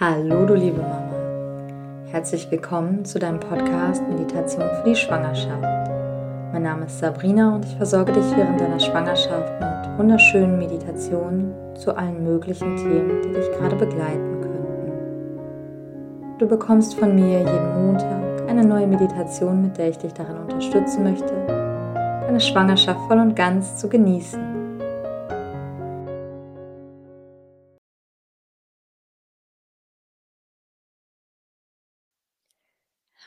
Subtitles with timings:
[0.00, 1.10] Hallo, du liebe Mama.
[2.12, 5.90] Herzlich willkommen zu deinem Podcast Meditation für die Schwangerschaft.
[6.52, 11.96] Mein Name ist Sabrina und ich versorge dich während deiner Schwangerschaft mit wunderschönen Meditationen zu
[11.96, 14.92] allen möglichen Themen, die dich gerade begleiten könnten.
[16.38, 21.02] Du bekommst von mir jeden Montag eine neue Meditation, mit der ich dich darin unterstützen
[21.02, 21.34] möchte,
[22.24, 24.47] deine Schwangerschaft voll und ganz zu genießen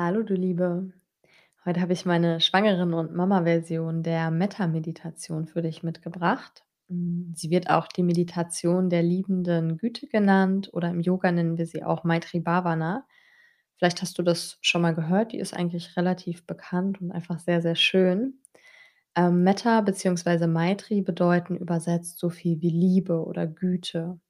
[0.00, 0.92] Hallo du Liebe.
[1.64, 6.64] Heute habe ich meine Schwangeren- und Mama-Version der Metta-Meditation für dich mitgebracht.
[6.88, 11.66] Hm, sie wird auch die Meditation der liebenden Güte genannt oder im Yoga nennen wir
[11.66, 13.08] sie auch Maitri Bhavana.
[13.76, 17.60] Vielleicht hast du das schon mal gehört, die ist eigentlich relativ bekannt und einfach sehr,
[17.60, 18.38] sehr schön.
[19.16, 20.46] Ähm, Metta bzw.
[20.46, 24.20] Maitri bedeuten übersetzt so viel wie Liebe oder Güte.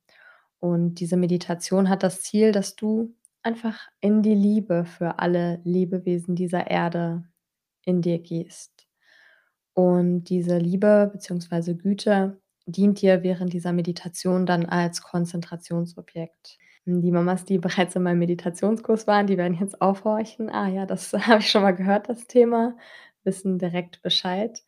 [0.60, 3.14] Und diese Meditation hat das Ziel, dass du
[3.48, 7.24] einfach in die Liebe für alle Lebewesen dieser Erde
[7.85, 8.87] in dir gehst.
[9.73, 11.74] Und diese Liebe bzw.
[11.74, 16.59] Güte dient dir während dieser Meditation dann als Konzentrationsobjekt.
[16.85, 20.51] Die Mamas, die bereits in meinem Meditationskurs waren, die werden jetzt aufhorchen.
[20.51, 22.77] Ah ja, das habe ich schon mal gehört, das Thema,
[23.24, 24.62] wissen direkt Bescheid.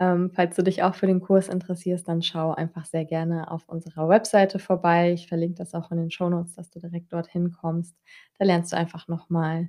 [0.00, 3.68] Ähm, falls du dich auch für den Kurs interessierst, dann schau einfach sehr gerne auf
[3.68, 5.12] unserer Webseite vorbei.
[5.12, 7.96] Ich verlinke das auch in den Shownotes, dass du direkt dorthin kommst.
[8.38, 9.68] Da lernst du einfach noch mal,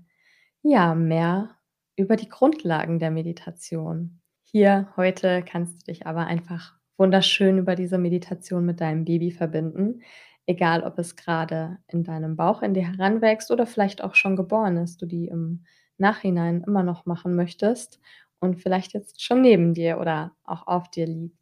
[0.63, 1.51] ja, mehr
[1.95, 4.21] über die Grundlagen der Meditation.
[4.43, 10.01] Hier heute kannst du dich aber einfach wunderschön über diese Meditation mit deinem Baby verbinden,
[10.45, 14.77] egal ob es gerade in deinem Bauch in dir heranwächst oder vielleicht auch schon geboren
[14.77, 15.65] ist, du die im
[15.97, 17.99] Nachhinein immer noch machen möchtest
[18.43, 21.37] und vielleicht jetzt schon neben dir oder auch auf dir liegt.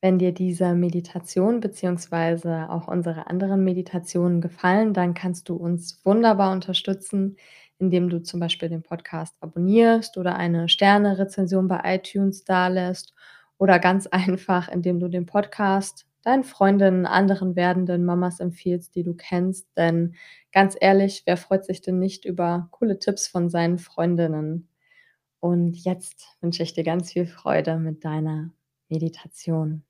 [0.00, 6.52] Wenn dir diese Meditation beziehungsweise auch unsere anderen Meditationen gefallen, dann kannst du uns wunderbar
[6.52, 7.36] unterstützen,
[7.78, 13.12] indem du zum Beispiel den Podcast abonnierst oder eine Sterne-Rezension bei iTunes dalässt
[13.58, 19.14] oder ganz einfach, indem du den Podcast deinen Freundinnen, anderen werdenden Mamas empfiehlst, die du
[19.14, 19.66] kennst.
[19.76, 20.14] Denn
[20.52, 24.67] ganz ehrlich, wer freut sich denn nicht über coole Tipps von seinen Freundinnen?
[25.40, 28.52] Und jetzt wünsche ich dir ganz viel Freude mit deiner
[28.88, 29.82] Meditation.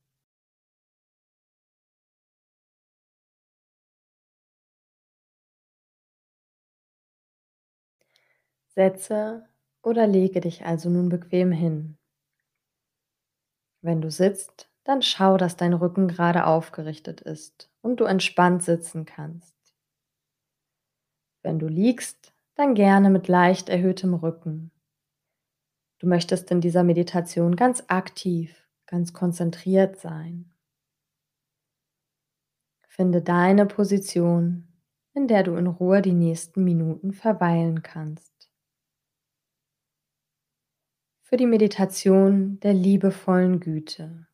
[8.68, 9.46] Setze
[9.82, 11.98] oder lege dich also nun bequem hin.
[13.82, 19.04] Wenn du sitzt, dann schau, dass dein Rücken gerade aufgerichtet ist und du entspannt sitzen
[19.04, 19.56] kannst.
[21.42, 24.70] Wenn du liegst, dann gerne mit leicht erhöhtem Rücken.
[25.98, 30.52] Du möchtest in dieser Meditation ganz aktiv, ganz konzentriert sein.
[32.86, 34.68] Finde deine Position,
[35.14, 38.50] in der du in Ruhe die nächsten Minuten verweilen kannst.
[41.22, 44.26] Für die Meditation der liebevollen Güte.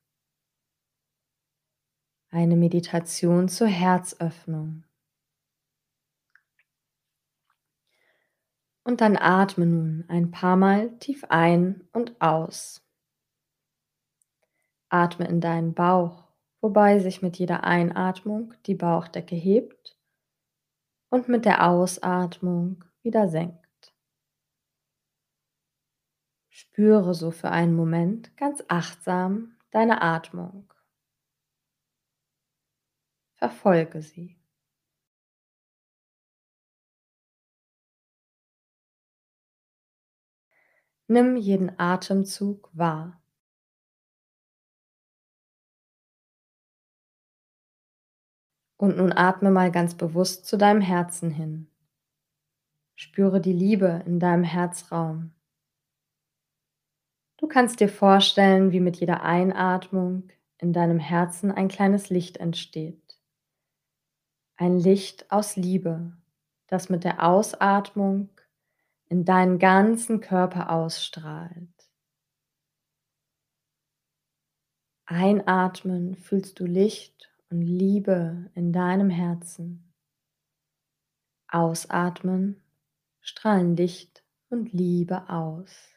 [2.30, 4.84] Eine Meditation zur Herzöffnung.
[8.84, 12.82] Und dann atme nun ein paar Mal tief ein und aus.
[14.90, 16.28] Atme in deinen Bauch,
[16.60, 19.98] wobei sich mit jeder Einatmung die Bauchdecke hebt
[21.08, 23.64] und mit der Ausatmung wieder senkt.
[26.50, 30.72] Spüre so für einen Moment ganz achtsam deine Atmung.
[33.34, 34.36] Verfolge sie.
[41.06, 43.20] Nimm jeden Atemzug wahr.
[48.76, 51.70] Und nun atme mal ganz bewusst zu deinem Herzen hin.
[52.96, 55.32] Spüre die Liebe in deinem Herzraum.
[57.36, 60.28] Du kannst dir vorstellen, wie mit jeder Einatmung
[60.58, 63.18] in deinem Herzen ein kleines Licht entsteht.
[64.56, 66.16] Ein Licht aus Liebe,
[66.68, 68.30] das mit der Ausatmung
[69.08, 71.68] in deinen ganzen Körper ausstrahlt.
[75.06, 79.92] Einatmen fühlst du Licht und Liebe in deinem Herzen.
[81.48, 82.62] Ausatmen
[83.20, 85.94] strahlen Licht und Liebe aus.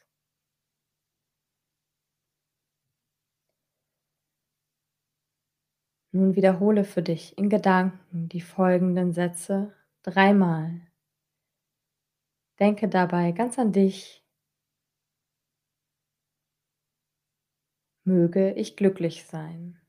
[6.12, 10.87] Nun wiederhole für dich in Gedanken die folgenden Sätze dreimal.
[12.58, 14.24] Denke dabei ganz an dich.
[18.04, 19.80] Möge ich glücklich sein.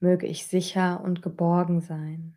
[0.00, 2.36] Möge ich sicher und geborgen sein.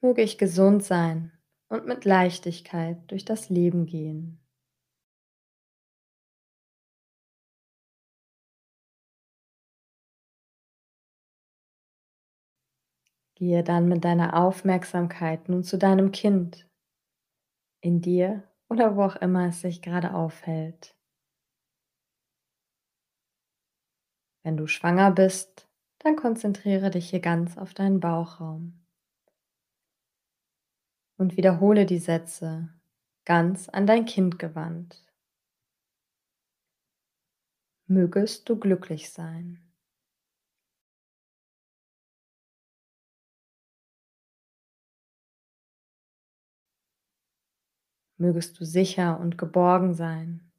[0.00, 1.32] Möge ich gesund sein
[1.72, 4.38] und mit Leichtigkeit durch das Leben gehen.
[13.36, 16.68] Gehe dann mit deiner Aufmerksamkeit nun zu deinem Kind,
[17.80, 20.94] in dir oder wo auch immer es sich gerade aufhält.
[24.44, 25.70] Wenn du schwanger bist,
[26.00, 28.81] dann konzentriere dich hier ganz auf deinen Bauchraum
[31.22, 32.68] und wiederhole die Sätze
[33.24, 35.06] ganz an dein Kind gewandt.
[37.86, 39.58] Mögest du glücklich sein.
[48.18, 50.51] Mögest du sicher und geborgen sein.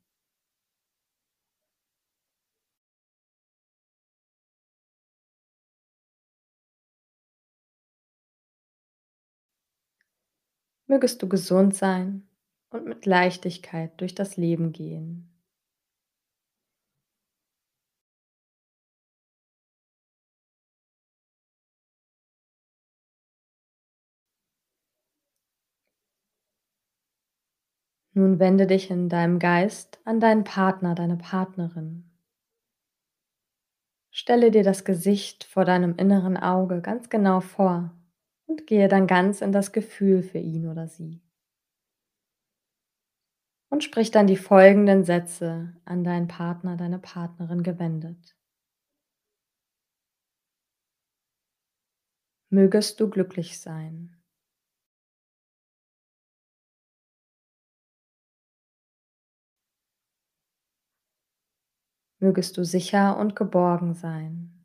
[10.88, 12.28] Mögest du gesund sein
[12.70, 15.30] und mit Leichtigkeit durch das Leben gehen.
[28.16, 32.12] Nun wende dich in deinem Geist an deinen Partner, deine Partnerin.
[34.12, 37.92] Stelle dir das Gesicht vor deinem inneren Auge ganz genau vor
[38.48, 41.22] und gehe dann ganz in das Gefühl für ihn oder sie.
[43.70, 48.38] Und sprich dann die folgenden Sätze an deinen Partner, deine Partnerin gewendet.
[52.52, 54.16] Mögest du glücklich sein.
[62.20, 64.63] Mögest du sicher und geborgen sein.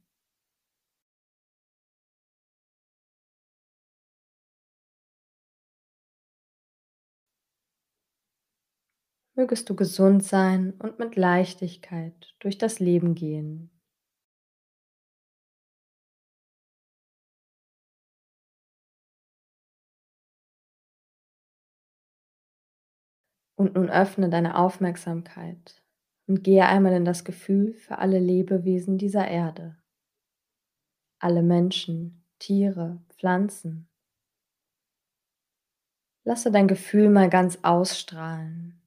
[9.38, 13.70] Mögest du gesund sein und mit Leichtigkeit durch das Leben gehen.
[23.54, 25.84] Und nun öffne deine Aufmerksamkeit
[26.26, 29.80] und gehe einmal in das Gefühl für alle Lebewesen dieser Erde.
[31.20, 33.88] Alle Menschen, Tiere, Pflanzen.
[36.24, 38.78] Lasse dein Gefühl mal ganz ausstrahlen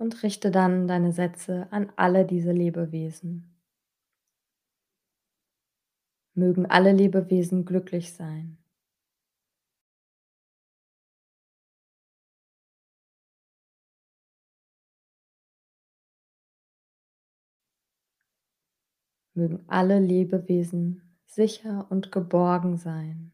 [0.00, 3.54] und richte dann deine Sätze an alle diese Lebewesen.
[6.34, 8.56] Mögen alle Lebewesen glücklich sein.
[19.34, 23.32] Mögen alle Lebewesen sicher und geborgen sein.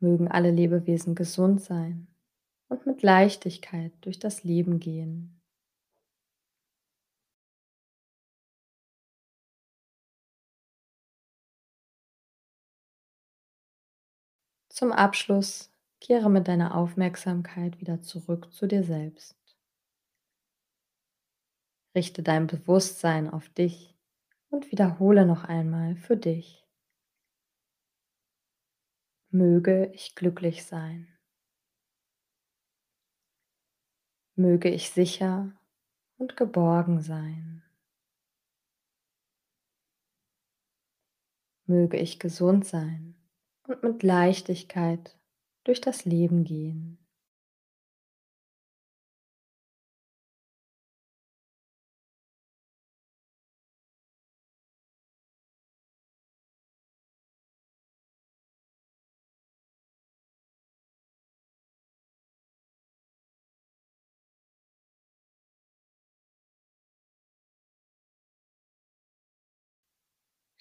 [0.00, 2.06] Mögen alle Lebewesen gesund sein
[2.68, 5.40] und mit Leichtigkeit durch das Leben gehen.
[14.68, 19.34] Zum Abschluss kehre mit deiner Aufmerksamkeit wieder zurück zu dir selbst.
[21.94, 23.96] Richte dein Bewusstsein auf dich
[24.50, 26.65] und wiederhole noch einmal für dich.
[29.30, 31.08] Möge ich glücklich sein.
[34.34, 35.52] Möge ich sicher
[36.18, 37.62] und geborgen sein.
[41.64, 43.16] Möge ich gesund sein
[43.64, 45.18] und mit Leichtigkeit
[45.64, 47.05] durch das Leben gehen.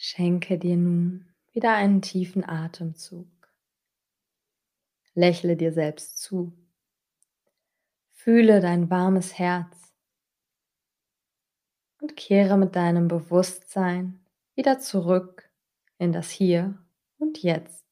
[0.08, 3.28] Schenke dir nun wieder einen tiefen Atemzug.
[5.16, 6.54] Lächle dir selbst zu.
[8.12, 9.96] Fühle dein warmes Herz
[12.00, 15.50] und kehre mit deinem Bewusstsein wieder zurück
[15.98, 16.78] in das Hier
[17.18, 17.85] und Jetzt.